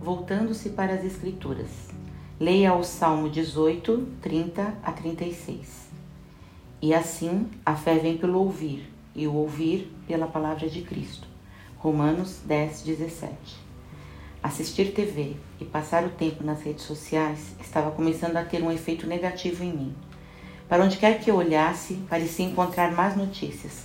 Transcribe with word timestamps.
voltando-se 0.00 0.70
para 0.70 0.94
as 0.94 1.04
Escrituras. 1.04 1.90
Leia 2.38 2.74
o 2.74 2.82
Salmo 2.82 3.28
18, 3.28 4.08
30 4.22 4.74
a 4.82 4.92
36. 4.92 5.90
E 6.80 6.94
assim 6.94 7.50
a 7.66 7.76
fé 7.76 7.98
vem 7.98 8.16
pelo 8.16 8.38
ouvir, 8.38 8.90
e 9.14 9.26
o 9.26 9.34
ouvir 9.34 9.94
pela 10.06 10.26
palavra 10.26 10.70
de 10.70 10.80
Cristo. 10.80 11.28
Romanos 11.76 12.40
10, 12.46 12.80
17. 12.82 13.36
Assistir 14.42 14.94
TV 14.94 15.36
e 15.60 15.66
passar 15.66 16.02
o 16.04 16.08
tempo 16.08 16.42
nas 16.42 16.62
redes 16.62 16.84
sociais 16.84 17.54
estava 17.60 17.90
começando 17.90 18.38
a 18.38 18.44
ter 18.44 18.62
um 18.62 18.72
efeito 18.72 19.06
negativo 19.06 19.62
em 19.62 19.72
mim. 19.72 19.94
Para 20.66 20.82
onde 20.82 20.96
quer 20.96 21.20
que 21.20 21.30
eu 21.30 21.36
olhasse, 21.36 21.94
parecia 22.08 22.46
encontrar 22.46 22.92
más 22.92 23.14
notícias. 23.14 23.84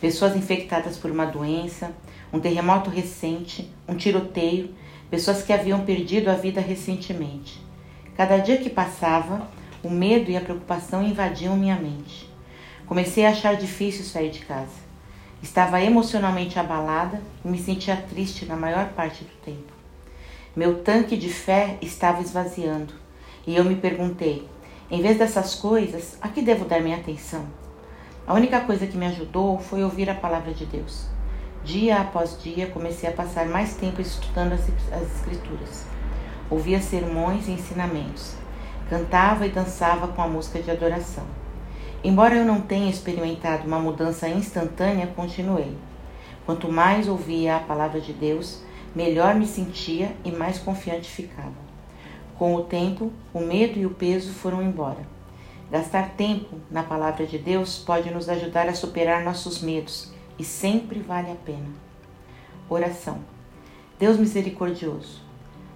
Pessoas 0.00 0.34
infectadas 0.34 0.98
por 0.98 1.12
uma 1.12 1.24
doença, 1.24 1.92
um 2.32 2.40
terremoto 2.40 2.90
recente, 2.90 3.72
um 3.86 3.94
tiroteio 3.94 4.74
pessoas 5.12 5.42
que 5.42 5.52
haviam 5.52 5.84
perdido 5.84 6.30
a 6.30 6.34
vida 6.34 6.58
recentemente. 6.58 7.60
Cada 8.16 8.38
dia 8.38 8.56
que 8.56 8.70
passava, 8.70 9.46
o 9.82 9.90
medo 9.90 10.30
e 10.30 10.38
a 10.38 10.40
preocupação 10.40 11.02
invadiam 11.02 11.54
minha 11.54 11.76
mente. 11.76 12.32
Comecei 12.86 13.26
a 13.26 13.28
achar 13.28 13.54
difícil 13.54 14.06
sair 14.06 14.30
de 14.30 14.38
casa. 14.38 14.80
Estava 15.42 15.82
emocionalmente 15.82 16.58
abalada 16.58 17.20
e 17.44 17.48
me 17.48 17.58
sentia 17.58 17.94
triste 17.94 18.46
na 18.46 18.56
maior 18.56 18.88
parte 18.94 19.22
do 19.22 19.34
tempo. 19.44 19.74
Meu 20.56 20.82
tanque 20.82 21.14
de 21.18 21.28
fé 21.28 21.76
estava 21.82 22.22
esvaziando 22.22 22.94
e 23.46 23.54
eu 23.54 23.64
me 23.64 23.76
perguntei: 23.76 24.48
em 24.90 25.02
vez 25.02 25.18
dessas 25.18 25.54
coisas, 25.54 26.16
a 26.22 26.28
que 26.28 26.40
devo 26.40 26.64
dar 26.64 26.80
minha 26.80 26.96
atenção? 26.96 27.44
A 28.26 28.32
única 28.32 28.62
coisa 28.62 28.86
que 28.86 28.96
me 28.96 29.04
ajudou 29.04 29.58
foi 29.58 29.84
ouvir 29.84 30.08
a 30.08 30.14
palavra 30.14 30.54
de 30.54 30.64
Deus. 30.64 31.06
Dia 31.64 32.00
após 32.00 32.42
dia, 32.42 32.66
comecei 32.66 33.08
a 33.08 33.12
passar 33.12 33.46
mais 33.46 33.76
tempo 33.76 34.00
estudando 34.00 34.52
as, 34.52 34.62
as 34.92 35.16
Escrituras. 35.16 35.86
Ouvia 36.50 36.80
sermões 36.80 37.46
e 37.46 37.52
ensinamentos. 37.52 38.34
Cantava 38.90 39.46
e 39.46 39.50
dançava 39.50 40.08
com 40.08 40.20
a 40.20 40.26
música 40.26 40.60
de 40.60 40.72
adoração. 40.72 41.24
Embora 42.02 42.34
eu 42.34 42.44
não 42.44 42.60
tenha 42.60 42.90
experimentado 42.90 43.64
uma 43.64 43.78
mudança 43.78 44.28
instantânea, 44.28 45.06
continuei. 45.14 45.76
Quanto 46.44 46.70
mais 46.70 47.06
ouvia 47.06 47.56
a 47.58 47.60
palavra 47.60 48.00
de 48.00 48.12
Deus, 48.12 48.60
melhor 48.92 49.36
me 49.36 49.46
sentia 49.46 50.16
e 50.24 50.32
mais 50.32 50.58
confiante 50.58 51.08
ficava. 51.08 51.54
Com 52.36 52.56
o 52.56 52.64
tempo, 52.64 53.12
o 53.32 53.38
medo 53.38 53.78
e 53.78 53.86
o 53.86 53.90
peso 53.90 54.32
foram 54.32 54.60
embora. 54.60 55.06
Gastar 55.70 56.10
tempo 56.16 56.56
na 56.68 56.82
palavra 56.82 57.24
de 57.24 57.38
Deus 57.38 57.78
pode 57.78 58.10
nos 58.10 58.28
ajudar 58.28 58.68
a 58.68 58.74
superar 58.74 59.22
nossos 59.22 59.62
medos 59.62 60.12
e 60.38 60.44
sempre 60.44 61.00
vale 61.00 61.30
a 61.30 61.34
pena. 61.34 61.68
Oração. 62.68 63.18
Deus 63.98 64.16
misericordioso, 64.16 65.22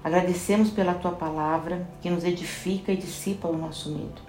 agradecemos 0.02 0.70
pela 0.70 0.94
tua 0.94 1.12
palavra 1.12 1.88
que 2.00 2.10
nos 2.10 2.24
edifica 2.24 2.92
e 2.92 2.96
dissipa 2.96 3.48
o 3.48 3.56
nosso 3.56 3.90
medo. 3.92 4.20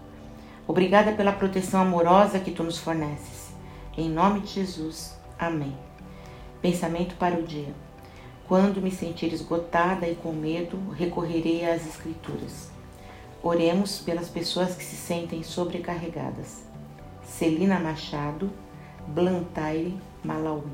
Obrigada 0.67 1.14
pela 1.14 1.31
proteção 1.31 1.81
amorosa 1.81 2.39
que 2.39 2.52
tu 2.52 2.64
nos 2.64 2.78
forneces. 2.78 3.52
Em 3.97 4.09
nome 4.09 4.42
de 4.42 4.47
Jesus. 4.47 5.17
Amém. 5.39 5.75
Pensamento 6.62 7.16
para 7.16 7.39
o 7.39 7.44
dia. 7.44 7.73
Quando 8.47 8.81
me 8.81 8.91
sentir 8.91 9.34
esgotada 9.34 10.08
e 10.08 10.16
com 10.16 10.31
medo, 10.34 10.78
recorrerei 10.91 11.69
às 11.69 11.86
Escrituras. 11.86 12.69
Oremos 13.41 14.00
pelas 14.00 14.30
pessoas 14.30 14.75
que 14.75 14.84
se 14.84 14.95
sentem 14.95 15.41
sobrecarregadas. 15.44 16.64
Celina 17.23 17.80
Machado, 17.80 18.50
Blantyre 19.16 19.91
Malawi. 20.23 20.72